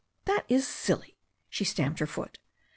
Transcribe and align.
"That 0.25 0.45
is 0.49 0.67
silly!" 0.67 1.19
She 1.51 1.63
stamped 1.63 1.99
her 1.99 2.07
foot. 2.07 2.39